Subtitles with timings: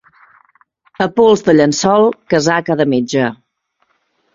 [1.05, 3.33] A pols de llençol, casaca de metge.